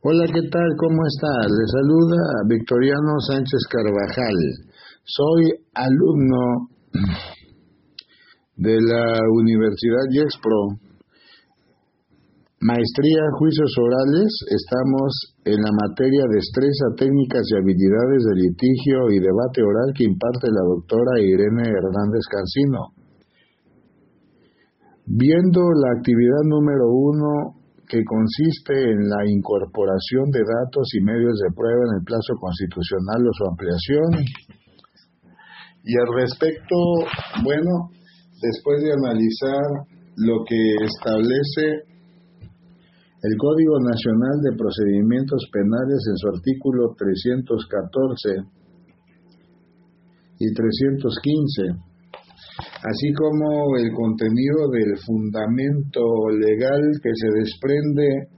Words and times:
Hola, 0.00 0.30
¿qué 0.32 0.46
tal? 0.46 0.70
¿Cómo 0.78 1.02
está? 1.10 1.26
Le 1.42 1.66
saluda 1.74 2.22
Victoriano 2.46 3.18
Sánchez 3.18 3.66
Carvajal. 3.66 4.38
Soy 5.02 5.50
alumno 5.74 6.70
de 8.54 8.78
la 8.78 9.18
Universidad 9.42 10.06
Yexpro. 10.14 10.78
Maestría 12.60 13.26
Juicios 13.42 13.74
Orales. 13.74 14.30
Estamos 14.46 15.34
en 15.42 15.58
la 15.66 15.72
materia 15.74 16.30
Destreza, 16.30 16.94
Técnicas 16.94 17.42
y 17.50 17.58
Habilidades 17.58 18.22
de 18.22 18.34
Litigio 18.38 19.10
y 19.10 19.18
Debate 19.18 19.66
Oral 19.66 19.90
que 19.98 20.04
imparte 20.04 20.46
la 20.46 20.62
doctora 20.62 21.18
Irene 21.18 21.74
Hernández 21.74 22.22
Cancino. 22.30 22.94
Viendo 25.06 25.58
la 25.58 25.98
actividad 25.98 26.46
número 26.46 26.86
uno 26.86 27.57
que 27.88 28.04
consiste 28.04 28.76
en 28.76 29.08
la 29.08 29.24
incorporación 29.26 30.30
de 30.30 30.44
datos 30.44 30.86
y 30.92 31.00
medios 31.00 31.40
de 31.40 31.50
prueba 31.56 31.82
en 31.88 31.98
el 31.98 32.04
plazo 32.04 32.36
constitucional 32.38 33.24
o 33.24 33.32
su 33.32 33.44
ampliación. 33.48 34.10
Y 35.84 35.96
al 35.96 36.12
respecto, 36.14 36.76
bueno, 37.42 37.88
después 38.42 38.82
de 38.84 38.92
analizar 38.92 39.88
lo 40.16 40.44
que 40.44 40.60
establece 40.84 41.88
el 43.20 43.34
Código 43.36 43.80
Nacional 43.80 44.36
de 44.42 44.56
Procedimientos 44.56 45.48
Penales 45.50 46.06
en 46.06 46.16
su 46.18 46.28
artículo 46.28 46.94
314 46.94 48.46
y 50.38 50.54
315, 50.54 51.88
así 52.84 53.12
como 53.12 53.76
el 53.76 53.92
contenido 53.92 54.70
del 54.70 54.96
fundamento 55.04 56.00
legal 56.30 56.82
que 57.02 57.10
se 57.14 57.28
desprende 57.40 58.28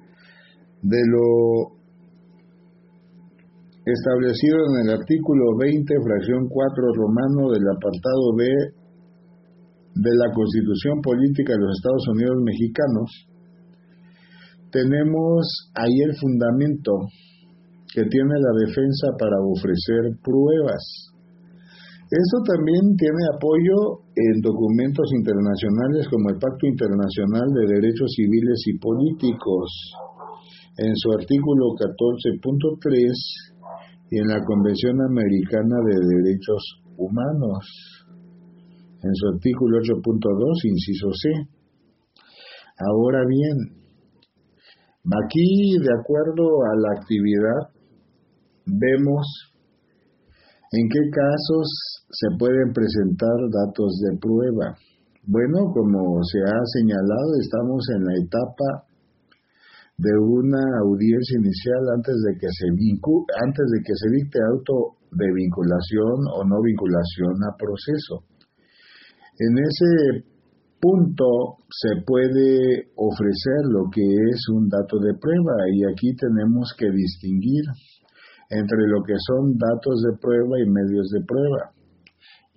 de 0.83 1.03
lo 1.07 1.81
establecido 3.85 4.57
en 4.71 4.87
el 4.87 4.95
artículo 4.97 5.57
20, 5.59 5.95
fracción 6.05 6.49
4 6.49 6.85
romano 6.95 7.51
del 7.53 7.65
apartado 7.69 8.35
B 8.37 8.45
de 9.95 10.13
la 10.17 10.33
Constitución 10.33 11.01
Política 11.03 11.53
de 11.53 11.61
los 11.61 11.77
Estados 11.77 12.09
Unidos 12.09 12.37
Mexicanos, 12.43 13.09
tenemos 14.71 15.73
ahí 15.75 16.01
el 16.07 16.17
fundamento 16.17 16.93
que 17.93 18.05
tiene 18.05 18.35
la 18.39 18.67
defensa 18.67 19.09
para 19.19 19.37
ofrecer 19.43 20.17
pruebas 20.23 21.11
eso 22.11 22.43
también 22.43 22.97
tiene 22.99 23.23
apoyo 23.39 24.03
en 24.19 24.43
documentos 24.43 25.07
internacionales 25.15 26.09
como 26.11 26.31
el 26.31 26.39
Pacto 26.43 26.67
Internacional 26.67 27.47
de 27.55 27.75
Derechos 27.79 28.11
Civiles 28.17 28.67
y 28.67 28.79
Políticos, 28.79 29.71
en 30.77 30.91
su 30.97 31.13
artículo 31.13 31.71
14.3 31.79 33.15
y 34.11 34.19
en 34.19 34.27
la 34.27 34.43
Convención 34.43 35.01
Americana 35.07 35.77
de 35.87 35.95
Derechos 36.03 36.83
Humanos, 36.97 37.63
en 39.05 39.15
su 39.15 39.29
artículo 39.29 39.79
8.2, 39.79 40.67
inciso 40.67 41.13
C. 41.15 41.31
Ahora 42.91 43.23
bien, 43.25 43.57
aquí, 45.15 45.79
de 45.79 45.95
acuerdo 45.95 46.43
a 46.67 46.75
la 46.75 46.91
actividad, 46.99 47.71
vemos 48.67 49.51
en 50.73 50.89
qué 50.89 51.01
casos 51.11 51.90
se 52.11 52.27
pueden 52.39 52.73
presentar 52.75 53.39
datos 53.55 54.03
de 54.03 54.19
prueba. 54.19 54.75
Bueno, 55.27 55.71
como 55.71 56.19
se 56.27 56.43
ha 56.43 56.61
señalado, 56.75 57.31
estamos 57.39 57.87
en 57.95 58.03
la 58.03 58.15
etapa 58.19 58.69
de 59.97 60.11
una 60.19 60.65
audiencia 60.83 61.39
inicial 61.39 61.83
antes 61.95 62.17
de 62.27 62.33
que 62.41 62.49
se 62.51 62.67
antes 63.47 63.67
de 63.71 63.79
que 63.85 63.95
se 63.95 64.09
dicte 64.11 64.39
auto 64.43 64.99
de 65.13 65.29
vinculación 65.35 66.19
o 66.35 66.43
no 66.43 66.57
vinculación 66.63 67.37
a 67.47 67.55
proceso. 67.55 68.25
En 69.39 69.53
ese 69.61 70.25
punto 70.81 71.63
se 71.69 72.03
puede 72.07 72.91
ofrecer 72.97 73.61
lo 73.69 73.87
que 73.93 74.03
es 74.03 74.41
un 74.57 74.69
dato 74.69 74.99
de 74.99 75.13
prueba 75.21 75.55
y 75.71 75.85
aquí 75.93 76.17
tenemos 76.17 76.73
que 76.77 76.91
distinguir 76.91 77.65
entre 78.49 78.89
lo 78.89 79.05
que 79.05 79.15
son 79.29 79.55
datos 79.59 80.03
de 80.03 80.19
prueba 80.19 80.59
y 80.59 80.67
medios 80.67 81.09
de 81.11 81.21
prueba 81.29 81.80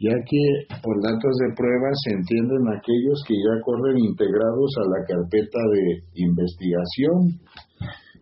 ya 0.03 0.19
que 0.27 0.43
por 0.83 0.99
datos 0.99 1.31
de 1.39 1.55
prueba 1.55 1.87
se 2.03 2.11
entienden 2.11 2.67
aquellos 2.75 3.23
que 3.23 3.39
ya 3.39 3.55
corren 3.63 4.03
integrados 4.03 4.75
a 4.83 4.85
la 4.91 5.01
carpeta 5.07 5.63
de 5.71 6.03
investigación, 6.27 7.39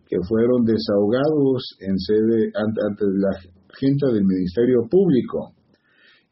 que 0.06 0.14
fueron 0.30 0.62
desahogados 0.62 1.58
en 1.82 1.98
sede 1.98 2.54
ante, 2.54 3.02
la 3.18 3.34
gente 3.74 4.06
del 4.14 4.22
Ministerio 4.22 4.86
Público, 4.86 5.58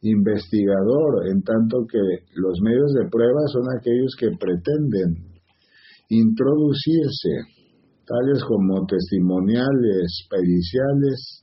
investigador, 0.03 1.27
en 1.35 1.43
tanto 1.43 1.83
que 1.91 1.99
los 2.39 2.61
medios 2.63 2.95
de 2.95 3.11
prueba 3.11 3.43
son 3.51 3.67
aquellos 3.75 4.15
que 4.21 4.31
pretenden 4.39 5.35
introducirse, 6.11 7.59
tales 8.07 8.45
como 8.47 8.87
testimoniales, 8.87 10.31
periciales, 10.31 11.43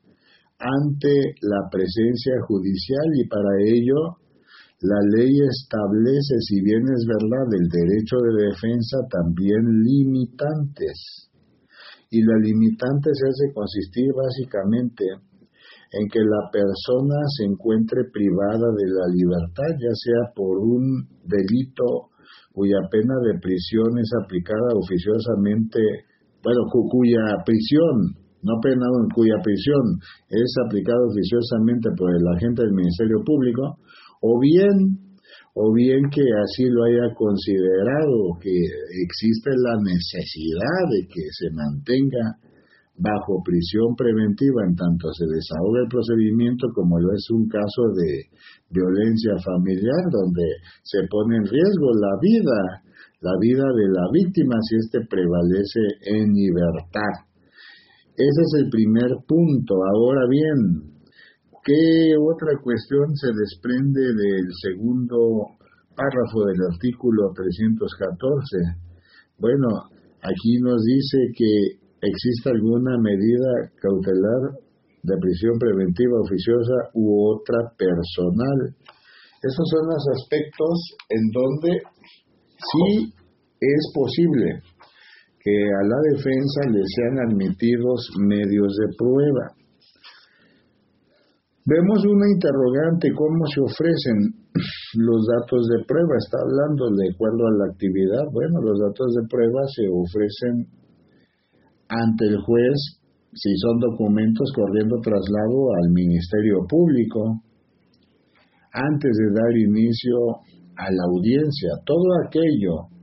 ante 0.60 1.14
la 1.42 1.70
presencia 1.70 2.34
judicial 2.48 3.08
y 3.14 3.28
para 3.28 3.54
ello 3.66 4.18
la 4.82 5.02
ley 5.10 5.34
establece, 5.42 6.38
si 6.46 6.62
bien 6.62 6.86
es 6.94 7.06
verdad, 7.06 7.50
el 7.50 7.68
derecho 7.68 8.18
de 8.22 8.46
defensa 8.46 8.98
también 9.10 9.62
limitantes. 9.82 11.30
Y 12.12 12.22
la 12.22 12.38
limitante 12.38 13.10
se 13.12 13.26
hace 13.28 13.54
consistir 13.54 14.06
básicamente 14.14 15.04
en 15.92 16.08
que 16.10 16.20
la 16.20 16.52
persona 16.52 17.18
se 17.38 17.46
encuentre 17.46 18.06
privada 18.14 18.70
de 18.78 18.88
la 18.94 19.08
libertad, 19.10 19.72
ya 19.82 19.94
sea 19.94 20.34
por 20.36 20.60
un 20.60 21.08
delito 21.26 22.14
cuya 22.54 22.78
pena 22.92 23.16
de 23.26 23.40
prisión 23.40 23.98
es 23.98 24.12
aplicada 24.24 24.78
oficiosamente, 24.78 25.80
bueno, 26.44 26.62
cuya 26.70 27.22
prisión 27.46 28.27
no 28.48 28.56
penado 28.64 29.04
en 29.04 29.10
cuya 29.12 29.36
prisión 29.44 30.00
es 30.32 30.56
aplicado 30.66 31.12
oficiosamente 31.12 31.92
por 31.98 32.16
el 32.16 32.24
agente 32.32 32.64
del 32.64 32.72
Ministerio 32.72 33.20
Público, 33.28 33.84
o 34.22 34.40
bien 34.40 35.04
o 35.60 35.74
bien 35.74 36.06
que 36.14 36.22
así 36.22 36.70
lo 36.70 36.86
haya 36.86 37.14
considerado, 37.18 38.38
que 38.40 38.54
existe 39.04 39.50
la 39.58 39.76
necesidad 39.82 40.82
de 40.94 41.02
que 41.10 41.26
se 41.34 41.50
mantenga 41.50 42.38
bajo 42.98 43.42
prisión 43.46 43.94
preventiva 43.96 44.66
en 44.66 44.76
tanto 44.76 45.10
se 45.14 45.26
desahoga 45.30 45.86
el 45.86 45.90
procedimiento 45.90 46.68
como 46.74 46.98
lo 47.00 47.14
es 47.14 47.30
un 47.30 47.48
caso 47.48 47.94
de 47.94 48.26
violencia 48.70 49.38
familiar 49.46 50.02
donde 50.10 50.46
se 50.82 51.06
pone 51.10 51.38
en 51.38 51.46
riesgo 51.46 51.90
la 51.94 52.14
vida, 52.22 52.60
la 53.22 53.34
vida 53.40 53.66
de 53.66 53.88
la 53.94 54.06
víctima 54.14 54.58
si 54.62 54.78
éste 54.78 55.06
prevalece 55.10 55.82
en 56.10 56.34
libertad. 56.34 57.27
Ese 58.18 58.42
es 58.42 58.66
el 58.66 58.70
primer 58.72 59.14
punto. 59.28 59.76
Ahora 59.94 60.26
bien, 60.28 60.90
¿qué 61.64 62.18
otra 62.18 62.58
cuestión 62.64 63.14
se 63.14 63.30
desprende 63.30 64.02
del 64.02 64.50
segundo 64.58 65.54
párrafo 65.94 66.50
del 66.50 66.58
artículo 66.74 67.30
314? 67.38 68.82
Bueno, 69.38 69.70
aquí 70.26 70.58
nos 70.66 70.82
dice 70.82 71.30
que 71.38 71.78
existe 72.02 72.50
alguna 72.50 72.98
medida 72.98 73.70
cautelar 73.78 74.66
de 75.04 75.14
prisión 75.22 75.54
preventiva 75.60 76.18
oficiosa 76.18 76.90
u 76.96 77.38
otra 77.38 77.70
personal. 77.78 78.74
Esos 79.46 79.66
son 79.70 79.94
los 79.94 80.04
aspectos 80.18 80.74
en 81.14 81.22
donde 81.30 81.70
sí 82.58 83.14
es 83.62 83.92
posible 83.94 84.64
que 85.48 85.64
a 85.64 85.84
la 85.88 86.00
defensa 86.12 86.60
le 86.76 86.84
sean 86.84 87.16
admitidos 87.32 88.12
medios 88.20 88.76
de 88.76 88.88
prueba. 89.00 89.56
Vemos 91.64 92.04
una 92.04 92.28
interrogante, 92.28 93.08
¿cómo 93.16 93.48
se 93.48 93.62
ofrecen 93.64 94.44
los 95.00 95.24
datos 95.24 95.68
de 95.72 95.86
prueba? 95.88 96.20
Está 96.20 96.44
hablando 96.44 96.92
de 97.00 97.16
acuerdo 97.16 97.48
a 97.48 97.56
la 97.64 97.66
actividad. 97.72 98.28
Bueno, 98.34 98.60
los 98.60 98.76
datos 98.92 99.08
de 99.16 99.24
prueba 99.32 99.64
se 99.72 99.88
ofrecen 99.88 100.68
ante 101.88 102.26
el 102.28 102.44
juez 102.44 103.00
si 103.32 103.56
son 103.56 103.80
documentos 103.80 104.52
corriendo 104.52 105.00
traslado 105.00 105.72
al 105.80 105.92
Ministerio 105.92 106.68
Público, 106.68 107.40
antes 108.74 109.16
de 109.16 109.32
dar 109.32 109.56
inicio 109.56 110.44
a 110.76 110.92
la 110.92 111.04
audiencia. 111.08 111.72
Todo 111.86 112.04
aquello 112.28 112.97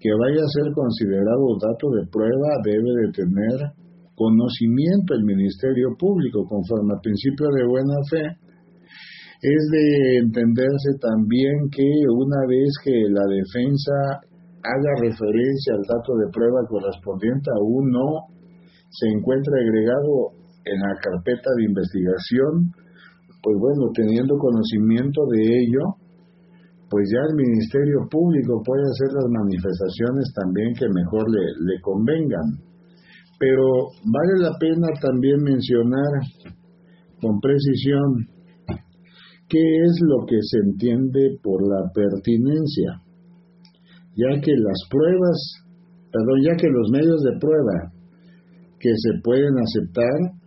que 0.00 0.10
vaya 0.14 0.42
a 0.42 0.54
ser 0.54 0.72
considerado 0.72 1.58
dato 1.58 1.90
de 1.90 2.06
prueba 2.06 2.50
debe 2.64 2.90
de 3.02 3.08
tener 3.12 3.58
conocimiento 4.14 5.14
el 5.14 5.24
Ministerio 5.24 5.94
Público 5.98 6.46
conforme 6.46 6.94
al 6.94 7.00
principio 7.02 7.46
de 7.54 7.66
buena 7.66 7.98
fe. 8.10 8.24
Es 9.42 9.62
de 9.70 10.18
entenderse 10.26 10.98
también 10.98 11.70
que 11.70 11.86
una 12.10 12.42
vez 12.46 12.70
que 12.82 12.94
la 13.10 13.26
defensa 13.26 14.26
haga 14.62 14.92
referencia 15.02 15.74
al 15.74 15.86
dato 15.86 16.18
de 16.18 16.30
prueba 16.34 16.66
correspondiente 16.66 17.50
a 17.50 17.62
uno 17.62 18.26
se 18.90 19.06
encuentra 19.06 19.54
agregado 19.54 20.34
en 20.64 20.78
la 20.80 20.94
carpeta 20.98 21.50
de 21.56 21.64
investigación, 21.64 22.74
pues 23.42 23.56
bueno, 23.58 23.90
teniendo 23.94 24.36
conocimiento 24.38 25.26
de 25.30 25.42
ello, 25.42 25.84
pues 26.90 27.04
ya 27.12 27.20
el 27.28 27.36
Ministerio 27.36 28.08
Público 28.10 28.62
puede 28.64 28.82
hacer 28.82 29.12
las 29.12 29.28
manifestaciones 29.28 30.32
también 30.34 30.72
que 30.74 30.88
mejor 30.88 31.28
le, 31.30 31.44
le 31.60 31.80
convengan. 31.82 32.64
Pero 33.38 33.92
vale 34.04 34.34
la 34.40 34.56
pena 34.58 34.88
también 35.00 35.42
mencionar 35.42 36.24
con 37.20 37.40
precisión 37.40 38.26
qué 39.48 39.58
es 39.58 40.00
lo 40.02 40.26
que 40.26 40.38
se 40.40 40.58
entiende 40.58 41.38
por 41.42 41.62
la 41.62 41.90
pertinencia, 41.92 43.00
ya 44.16 44.40
que 44.40 44.52
las 44.52 44.80
pruebas, 44.90 45.38
perdón, 46.12 46.40
ya 46.44 46.56
que 46.56 46.68
los 46.68 46.90
medios 46.90 47.22
de 47.22 47.38
prueba 47.38 47.92
que 48.78 48.90
se 48.94 49.20
pueden 49.22 49.54
aceptar 49.58 50.38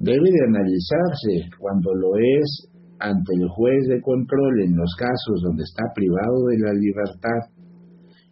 debe 0.00 0.28
de 0.30 0.44
analizarse 0.48 1.50
cuando 1.58 1.94
lo 1.94 2.16
es 2.16 2.71
ante 3.02 3.34
el 3.34 3.48
juez 3.48 3.88
de 3.88 4.00
control 4.00 4.62
en 4.62 4.76
los 4.76 4.94
casos 4.96 5.42
donde 5.42 5.64
está 5.64 5.84
privado 5.94 6.46
de 6.46 6.58
la 6.58 6.72
libertad 6.72 7.50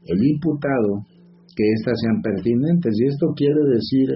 el 0.07 0.25
imputado, 0.25 1.05
que 1.55 1.65
éstas 1.77 1.99
sean 2.01 2.23
pertinentes. 2.23 2.95
Y 2.99 3.07
esto 3.07 3.27
quiere 3.37 3.63
decir 3.75 4.09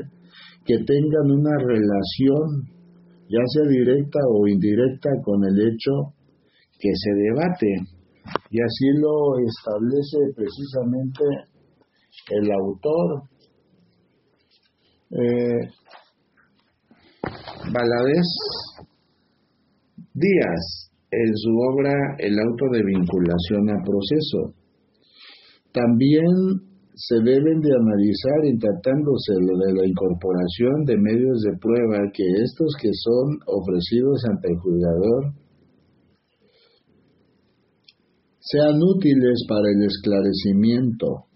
que 0.65 0.79
tengan 0.85 1.31
una 1.31 1.57
relación, 1.59 2.71
ya 3.29 3.43
sea 3.53 3.69
directa 3.69 4.19
o 4.31 4.47
indirecta, 4.47 5.11
con 5.23 5.45
el 5.45 5.59
hecho 5.61 6.15
que 6.79 6.91
se 6.95 7.11
debate. 7.15 7.69
Y 8.51 8.61
así 8.61 8.87
lo 8.97 9.39
establece 9.39 10.19
precisamente 10.35 11.25
el 12.31 12.51
autor. 12.53 13.23
Eh, 15.11 15.69
Díaz 20.15 20.95
en 21.11 21.35
su 21.35 21.51
obra 21.59 21.93
El 22.19 22.39
auto 22.39 22.67
de 22.71 22.85
vinculación 22.85 23.69
a 23.71 23.83
proceso. 23.83 24.55
También 25.73 26.31
se 26.95 27.17
deben 27.17 27.59
de 27.59 27.75
analizar 27.75 28.45
en 28.45 28.59
tratándose 28.61 29.35
de 29.35 29.75
la 29.75 29.85
incorporación 29.85 30.85
de 30.87 30.97
medios 30.99 31.43
de 31.43 31.59
prueba 31.59 31.99
que 32.15 32.23
estos 32.45 32.77
que 32.81 32.91
son 32.95 33.41
ofrecidos 33.47 34.23
ante 34.31 34.53
el 34.53 34.59
juzgador 34.61 35.35
sean 38.39 38.79
útiles 38.81 39.45
para 39.49 39.67
el 39.67 39.83
esclarecimiento 39.83 41.27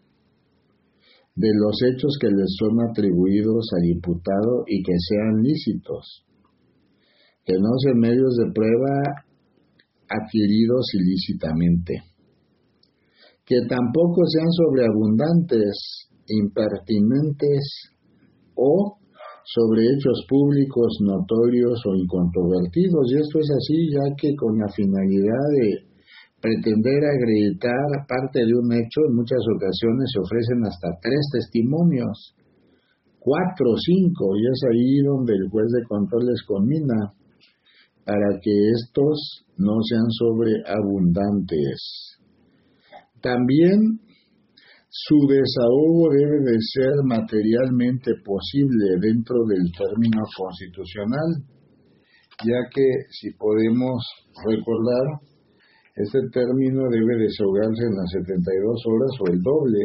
de 1.35 1.51
los 1.51 1.83
hechos 1.83 2.17
que 2.21 2.29
les 2.29 2.55
son 2.57 2.79
atribuidos 2.89 3.67
al 3.77 3.91
imputado 3.91 4.63
y 4.69 4.83
que 4.85 4.95
sean 4.95 5.43
lícitos 5.43 6.28
que 7.49 7.57
no 7.57 7.73
sean 7.81 7.97
medios 7.97 8.37
de 8.37 8.53
prueba 8.53 9.25
adquiridos 10.05 10.85
ilícitamente, 10.93 11.95
que 13.47 13.57
tampoco 13.67 14.21
sean 14.29 14.53
sobreabundantes, 14.53 16.13
impertinentes 16.29 17.97
o 18.55 18.99
sobre 19.49 19.81
hechos 19.81 20.29
públicos 20.29 20.99
notorios 21.01 21.81
o 21.89 21.97
incontrovertidos. 21.97 23.09
Y 23.09 23.17
esto 23.17 23.41
es 23.41 23.49
así 23.49 23.97
ya 23.97 24.15
que 24.21 24.37
con 24.37 24.59
la 24.59 24.69
finalidad 24.69 25.45
de 25.57 25.89
pretender 26.43 27.01
acreditar 27.01 28.05
parte 28.07 28.45
de 28.45 28.53
un 28.53 28.69
hecho, 28.77 29.09
en 29.09 29.17
muchas 29.17 29.41
ocasiones 29.57 30.05
se 30.13 30.21
ofrecen 30.21 30.61
hasta 30.69 31.01
tres 31.01 31.25
testimonios, 31.33 32.37
cuatro 33.19 33.73
o 33.73 33.79
cinco, 33.81 34.37
y 34.37 34.45
es 34.53 34.61
ahí 34.69 35.01
donde 35.01 35.33
el 35.33 35.49
juez 35.49 35.73
de 35.73 35.89
control 35.89 36.27
les 36.27 36.43
conmina 36.45 37.17
para 38.09 38.41
que 38.41 38.57
estos 38.73 39.45
no 39.59 39.77
sean 39.85 40.09
sobreabundantes. 40.09 42.17
También 43.21 44.01
su 44.89 45.29
desahogo 45.29 46.09
debe 46.17 46.41
de 46.41 46.57
ser 46.73 47.05
materialmente 47.05 48.13
posible 48.25 48.97
dentro 49.03 49.45
del 49.45 49.61
término 49.77 50.25
constitucional, 50.39 51.45
ya 52.49 52.65
que 52.73 52.89
si 53.11 53.29
podemos 53.37 54.01
recordar, 54.41 55.21
este 55.95 56.21
término 56.33 56.89
debe 56.89 57.29
desahogarse 57.29 57.85
en 57.85 57.93
las 57.93 58.09
72 58.25 58.87
horas 58.89 59.13
o 59.21 59.25
el 59.35 59.43
doble, 59.43 59.85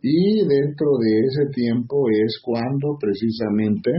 y 0.00 0.48
dentro 0.48 0.96
de 0.96 1.12
ese 1.28 1.44
tiempo 1.52 2.08
es 2.08 2.40
cuando 2.42 2.96
precisamente 2.98 3.90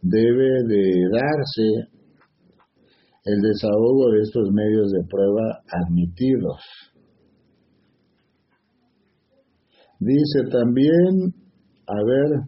debe 0.00 0.64
de 0.68 0.88
darse 1.12 1.94
el 3.24 3.40
desahogo 3.40 4.10
de 4.12 4.20
estos 4.20 4.50
medios 4.52 4.92
de 4.92 5.00
prueba 5.08 5.62
admitidos. 5.72 6.60
Dice 9.98 10.50
también, 10.50 11.32
a 11.86 12.04
ver, 12.04 12.40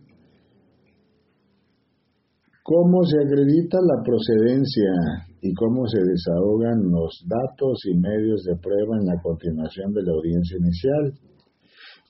cómo 2.62 3.04
se 3.04 3.16
acredita 3.24 3.78
la 3.80 4.02
procedencia 4.04 4.92
y 5.40 5.54
cómo 5.54 5.86
se 5.86 6.02
desahogan 6.02 6.90
los 6.90 7.24
datos 7.24 7.80
y 7.86 7.96
medios 7.96 8.42
de 8.44 8.56
prueba 8.56 8.98
en 9.00 9.06
la 9.06 9.22
continuación 9.22 9.92
de 9.94 10.02
la 10.02 10.12
audiencia 10.12 10.58
inicial. 10.58 11.04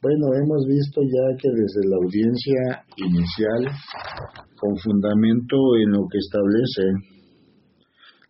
Bueno, 0.02 0.26
hemos 0.42 0.66
visto 0.66 1.02
ya 1.02 1.36
que 1.38 1.48
desde 1.50 1.88
la 1.88 1.96
audiencia 2.02 2.82
inicial, 2.96 3.62
con 4.58 4.76
fundamento 4.78 5.56
en 5.84 5.92
lo 5.92 6.08
que 6.10 6.18
establece 6.18 7.15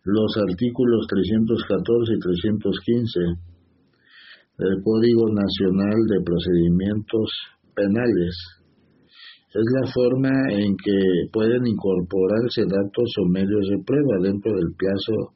los 0.07 0.31
artículos 0.49 1.05
314 1.09 2.13
y 2.15 2.19
315 2.19 3.19
del 4.57 4.81
Código 4.81 5.27
Nacional 5.27 5.99
de 6.07 6.23
Procedimientos 6.23 7.27
Penales. 7.75 8.35
Es 9.51 9.67
la 9.81 9.91
forma 9.91 10.31
en 10.51 10.77
que 10.77 11.27
pueden 11.33 11.67
incorporarse 11.67 12.63
datos 12.63 13.11
o 13.19 13.25
medios 13.27 13.67
de 13.67 13.83
prueba 13.83 14.23
dentro 14.23 14.55
del 14.55 14.71
plazo 14.77 15.35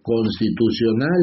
constitucional 0.00 1.22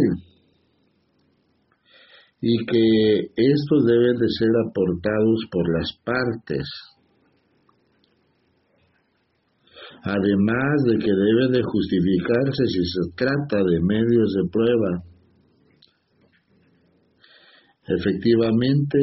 y 2.42 2.58
que 2.66 3.20
estos 3.38 3.86
deben 3.86 4.18
de 4.18 4.28
ser 4.38 4.52
aportados 4.68 5.48
por 5.50 5.64
las 5.72 5.88
partes 6.04 6.68
además 10.04 10.84
de 10.88 10.98
que 10.98 11.12
debe 11.12 11.58
de 11.58 11.64
justificarse 11.64 12.66
si 12.68 12.84
se 12.86 13.02
trata 13.16 13.64
de 13.64 13.80
medios 13.82 14.34
de 14.34 14.50
prueba. 14.52 15.04
Efectivamente, 17.88 18.98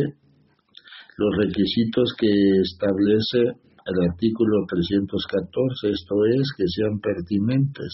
los 1.19 1.37
requisitos 1.37 2.15
que 2.19 2.29
establece 2.63 3.39
el 3.89 4.11
artículo 4.11 4.67
314, 4.69 5.91
esto 5.91 6.15
es, 6.27 6.53
que 6.57 6.65
sean 6.69 7.01
pertinentes 7.01 7.93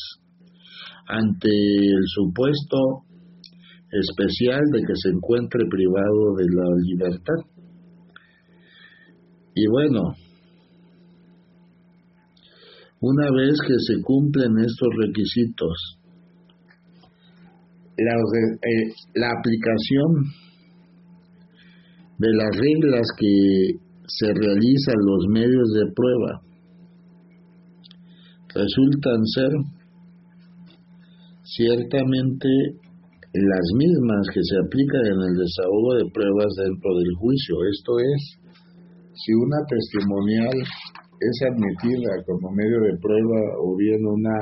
ante 1.07 1.49
el 1.49 2.05
supuesto 2.07 3.05
especial 3.91 4.61
de 4.73 4.81
que 4.81 4.95
se 4.97 5.11
encuentre 5.11 5.67
privado 5.71 6.35
de 6.37 6.47
la 6.51 6.69
libertad. 6.83 7.41
Y 9.55 9.67
bueno, 9.69 10.15
una 13.05 13.29
vez 13.37 13.53
que 13.69 13.77
se 13.87 14.01
cumplen 14.03 14.57
estos 14.65 14.89
requisitos, 14.97 15.99
la, 17.99 18.15
eh, 18.17 18.93
la 19.15 19.29
aplicación 19.39 20.33
de 22.17 22.33
las 22.33 22.57
reglas 22.57 23.07
que 23.19 23.73
se 24.07 24.33
realizan 24.33 24.97
los 25.05 25.27
medios 25.29 25.69
de 25.75 25.93
prueba 25.95 26.41
resultan 28.55 29.27
ser 29.27 29.51
ciertamente 31.43 32.49
las 33.35 33.67
mismas 33.77 34.29
que 34.33 34.41
se 34.43 34.57
aplican 34.65 35.05
en 35.07 35.21
el 35.29 35.35
desahogo 35.45 35.95
de 35.99 36.11
pruebas 36.11 36.55
dentro 36.57 36.91
del 36.97 37.15
juicio. 37.19 37.57
Esto 37.69 37.99
es, 37.99 38.39
si 39.13 39.33
una 39.35 39.59
testimonial 39.69 40.55
es 41.21 41.41
admitida 41.51 42.23
como 42.27 42.51
medio 42.51 42.81
de 42.81 42.99
prueba 42.99 43.41
o 43.61 43.77
bien 43.77 44.05
una, 44.05 44.39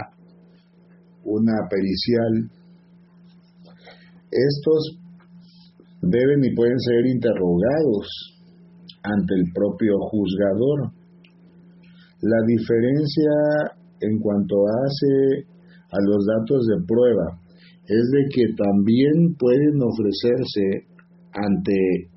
una 1.24 1.68
pericial, 1.68 2.50
estos 4.30 4.98
deben 6.00 6.44
y 6.44 6.54
pueden 6.54 6.78
ser 6.78 7.06
interrogados 7.06 8.08
ante 9.02 9.34
el 9.34 9.52
propio 9.54 9.98
juzgador. 10.10 10.92
La 12.22 12.38
diferencia 12.46 13.76
en 14.00 14.18
cuanto 14.18 14.56
hace 14.66 15.46
a 15.90 15.98
los 16.08 16.24
datos 16.26 16.66
de 16.66 16.86
prueba 16.86 17.38
es 17.84 18.10
de 18.10 18.24
que 18.32 18.54
también 18.56 19.34
pueden 19.38 19.82
ofrecerse 19.82 20.86
ante 21.34 22.08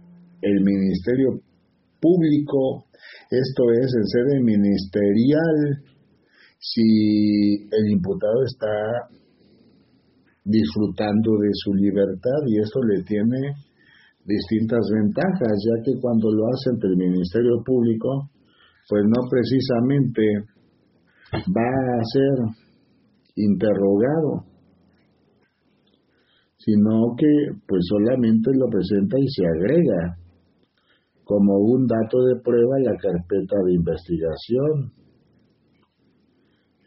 el 0.42 0.64
Ministerio 0.64 1.42
Público 2.00 2.85
esto 3.30 3.64
es 3.72 3.94
en 3.96 4.06
sede 4.06 4.40
ministerial, 4.42 5.84
si 6.60 7.68
el 7.72 7.92
imputado 7.92 8.44
está 8.46 9.10
disfrutando 10.44 11.38
de 11.40 11.50
su 11.54 11.74
libertad 11.74 12.42
y 12.48 12.60
eso 12.60 12.80
le 12.84 13.04
tiene 13.04 13.54
distintas 14.26 14.82
ventajas, 14.92 15.54
ya 15.66 15.84
que 15.84 16.00
cuando 16.00 16.32
lo 16.32 16.46
hace 16.48 16.70
ante 16.72 16.88
el 16.88 16.98
Ministerio 16.98 17.62
Público, 17.64 18.30
pues 18.90 19.04
no 19.06 19.28
precisamente 19.30 20.22
va 21.34 21.98
a 21.98 22.04
ser 22.04 22.66
interrogado, 23.36 24.46
sino 26.58 27.16
que 27.18 27.28
pues 27.68 27.82
solamente 27.90 28.52
lo 28.54 28.68
presenta 28.70 29.18
y 29.20 29.28
se 29.28 29.46
agrega 29.46 30.18
como 31.26 31.58
un 31.58 31.88
dato 31.88 32.24
de 32.24 32.40
prueba 32.42 32.76
a 32.78 32.92
la 32.92 32.98
carpeta 32.98 33.58
de 33.66 33.74
investigación. 33.74 34.94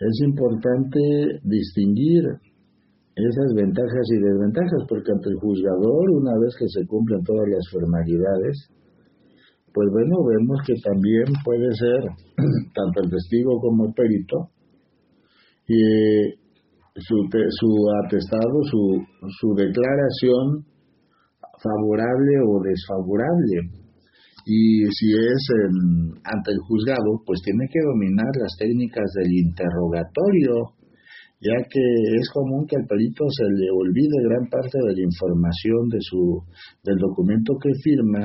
Es 0.00 0.20
importante 0.24 1.00
distinguir 1.42 2.24
esas 3.18 3.52
ventajas 3.54 4.06
y 4.14 4.22
desventajas, 4.22 4.86
porque 4.88 5.10
ante 5.10 5.30
el 5.30 5.36
juzgador, 5.36 6.10
una 6.10 6.38
vez 6.38 6.54
que 6.58 6.68
se 6.68 6.86
cumplen 6.86 7.22
todas 7.24 7.48
las 7.48 7.66
formalidades, 7.72 8.70
pues 9.74 9.88
bueno, 9.90 10.22
vemos 10.24 10.58
que 10.64 10.74
también 10.82 11.26
puede 11.44 11.68
ser 11.74 12.00
tanto 12.74 13.02
el 13.02 13.10
testigo 13.10 13.58
como 13.60 13.86
el 13.86 13.92
perito, 13.92 14.50
y 15.66 16.38
su, 16.94 17.16
su 17.26 17.70
atestado, 18.04 18.62
su, 18.70 19.02
su 19.40 19.54
declaración 19.54 20.64
favorable 21.62 22.34
o 22.46 22.62
desfavorable. 22.62 23.87
Y 24.48 24.80
si 24.96 25.12
es 25.12 25.42
ante 26.24 26.52
el 26.52 26.60
juzgado, 26.64 27.20
pues 27.26 27.42
tiene 27.44 27.68
que 27.68 27.84
dominar 27.84 28.32
las 28.40 28.56
técnicas 28.56 29.04
del 29.20 29.30
interrogatorio, 29.44 30.72
ya 31.36 31.52
que 31.68 31.84
es 32.16 32.30
común 32.32 32.64
que 32.64 32.80
al 32.80 32.88
perito 32.88 33.28
se 33.28 33.44
le 33.44 33.68
olvide 33.68 34.24
gran 34.24 34.48
parte 34.48 34.78
de 34.80 34.96
la 34.96 35.04
información 35.04 35.92
de 35.92 36.00
su, 36.00 36.40
del 36.82 36.96
documento 36.96 37.60
que 37.60 37.76
firma 37.84 38.24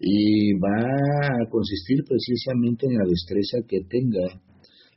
y 0.00 0.56
va 0.56 0.72
a 0.72 1.50
consistir 1.50 2.00
precisamente 2.08 2.86
en 2.86 2.96
la 2.96 3.04
destreza 3.04 3.58
que 3.68 3.84
tenga 3.84 4.24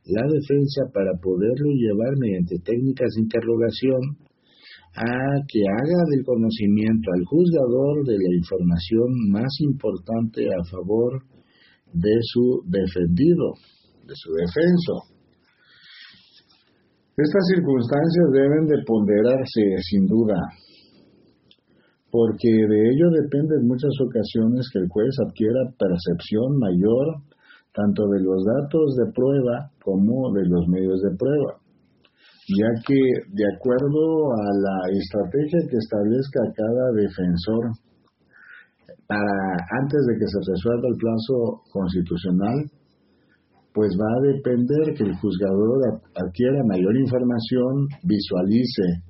la 0.08 0.24
defensa 0.24 0.88
para 0.94 1.12
poderlo 1.22 1.68
llevar 1.76 2.16
mediante 2.18 2.64
técnicas 2.64 3.12
de 3.16 3.24
interrogación 3.28 4.31
a 4.96 5.40
que 5.48 5.62
haga 5.64 6.02
del 6.12 6.26
conocimiento 6.26 7.12
al 7.16 7.24
juzgador 7.26 8.06
de 8.06 8.18
la 8.18 8.36
información 8.36 9.08
más 9.32 9.52
importante 9.62 10.46
a 10.48 10.64
favor 10.70 11.24
de 11.94 12.18
su 12.22 12.64
defendido, 12.68 13.56
de 14.06 14.16
su 14.16 14.32
defenso. 14.34 15.12
Estas 17.16 17.44
circunstancias 17.56 18.28
deben 18.34 18.66
de 18.68 18.84
ponderarse 18.86 19.64
sin 19.90 20.08
duda, 20.08 20.40
porque 22.10 22.50
de 22.50 22.80
ello 22.92 23.08
depende 23.24 23.56
en 23.60 23.68
muchas 23.68 23.96
ocasiones 24.04 24.68
que 24.74 24.80
el 24.80 24.90
juez 24.90 25.16
adquiera 25.28 25.72
percepción 25.78 26.58
mayor 26.58 27.24
tanto 27.74 28.04
de 28.08 28.20
los 28.20 28.44
datos 28.44 28.96
de 28.98 29.12
prueba 29.14 29.72
como 29.84 30.34
de 30.34 30.46
los 30.46 30.68
medios 30.68 31.02
de 31.02 31.16
prueba, 31.16 31.61
ya 32.48 32.70
que 32.86 33.00
de 33.30 33.46
acuerdo 33.56 34.34
a 34.34 34.48
la 34.58 34.78
estrategia 34.98 35.62
que 35.70 35.78
establezca 35.78 36.42
cada 36.56 36.92
defensor 36.94 37.64
para 39.08 39.54
antes 39.82 40.02
de 40.08 40.14
que 40.18 40.28
se 40.28 40.40
resuelva 40.52 40.88
el 40.88 40.98
plazo 40.98 41.62
constitucional, 41.72 42.58
pues 43.74 43.92
va 43.96 44.08
a 44.08 44.34
depender 44.34 44.96
que 44.96 45.04
el 45.04 45.16
juzgador 45.16 46.02
adquiera 46.16 46.64
mayor 46.68 46.96
información, 46.98 47.88
visualice 48.04 49.04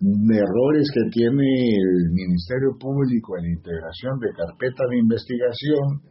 errores 0.00 0.86
que 0.94 1.10
tiene 1.10 1.42
el 1.74 2.10
Ministerio 2.12 2.70
Público 2.78 3.36
en 3.38 3.58
integración 3.58 4.18
de 4.20 4.30
carpeta 4.30 4.84
de 4.90 4.98
investigación, 4.98 6.02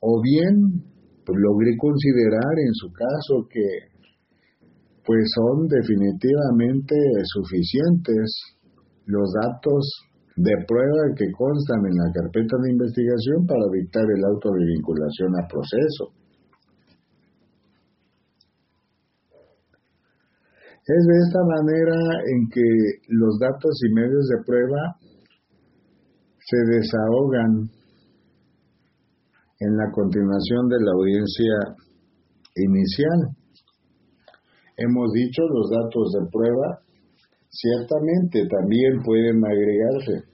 o 0.00 0.20
bien 0.22 0.82
logre 1.26 1.76
considerar 1.78 2.54
en 2.58 2.74
su 2.74 2.92
caso 2.92 3.48
que 3.50 3.91
pues 5.04 5.22
son 5.34 5.66
definitivamente 5.68 6.94
suficientes 7.24 8.56
los 9.06 9.32
datos 9.42 9.82
de 10.36 10.52
prueba 10.66 11.14
que 11.16 11.30
constan 11.32 11.80
en 11.86 11.96
la 11.96 12.12
carpeta 12.12 12.56
de 12.62 12.72
investigación 12.72 13.46
para 13.46 13.66
dictar 13.72 14.04
el 14.04 14.24
auto 14.24 14.50
de 14.52 14.64
vinculación 14.64 15.32
a 15.36 15.46
proceso. 15.48 16.22
Es 20.84 21.06
de 21.06 21.16
esta 21.26 21.38
manera 21.46 21.98
en 22.26 22.48
que 22.48 22.66
los 23.08 23.38
datos 23.38 23.70
y 23.86 23.94
medios 23.94 24.26
de 24.26 24.44
prueba 24.44 24.96
se 26.38 26.58
desahogan 26.74 27.70
en 29.60 29.76
la 29.76 29.90
continuación 29.92 30.68
de 30.68 30.76
la 30.80 30.92
audiencia 30.92 31.54
inicial. 32.56 33.41
Hemos 34.82 35.12
dicho 35.12 35.42
los 35.46 35.70
datos 35.70 36.10
de 36.10 36.26
prueba 36.26 36.82
ciertamente 37.48 38.48
también 38.48 38.98
pueden 39.04 39.38
agregarse. 39.44 40.26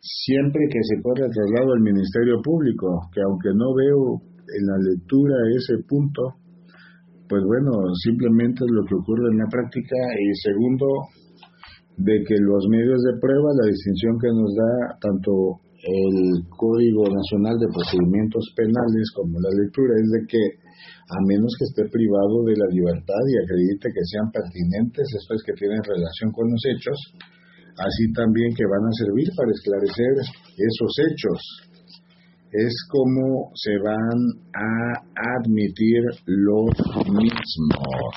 Siempre 0.00 0.68
que 0.68 0.82
se 0.82 1.00
pueda 1.02 1.28
traslado 1.30 1.72
al 1.72 1.80
Ministerio 1.80 2.42
Público, 2.42 3.08
que 3.12 3.20
aunque 3.22 3.50
no 3.54 3.74
veo 3.74 4.20
en 4.20 4.62
la 4.66 4.78
lectura 4.92 5.34
ese 5.56 5.82
punto, 5.88 6.36
pues 7.28 7.42
bueno, 7.44 7.72
simplemente 8.04 8.64
es 8.64 8.70
lo 8.70 8.84
que 8.84 8.94
ocurre 8.94 9.32
en 9.32 9.38
la 9.38 9.48
práctica. 9.48 9.96
Y 10.20 10.28
segundo, 10.36 10.86
de 11.96 12.24
que 12.24 12.36
los 12.40 12.66
medios 12.68 13.02
de 13.02 13.20
prueba, 13.20 13.56
la 13.56 13.68
distinción 13.68 14.18
que 14.18 14.28
nos 14.28 14.54
da 14.54 14.98
tanto 15.00 15.60
el 15.82 16.42
Código 16.50 17.06
Nacional 17.06 17.58
de 17.58 17.70
Procedimientos 17.70 18.50
Penales 18.56 19.06
como 19.14 19.38
la 19.38 19.52
lectura 19.54 19.94
es 19.98 20.08
de 20.10 20.22
que 20.26 20.42
a 21.08 21.18
menos 21.26 21.54
que 21.58 21.66
esté 21.70 21.84
privado 21.90 22.44
de 22.44 22.54
la 22.58 22.68
libertad 22.70 23.22
y 23.30 23.38
acredite 23.40 23.88
que 23.94 24.04
sean 24.04 24.30
pertinentes, 24.30 25.06
esto 25.14 25.34
es 25.34 25.42
que 25.46 25.56
tienen 25.56 25.82
relación 25.82 26.30
con 26.32 26.50
los 26.50 26.62
hechos, 26.66 26.98
así 27.78 28.04
también 28.12 28.52
que 28.54 28.66
van 28.66 28.84
a 28.84 28.98
servir 28.98 29.28
para 29.34 29.50
esclarecer 29.54 30.14
esos 30.58 30.92
hechos 31.08 31.68
es 32.52 32.74
como 32.88 33.50
se 33.54 33.76
van 33.76 34.20
a 34.54 35.02
admitir 35.36 36.00
los 36.24 36.70
mismos. 37.12 38.14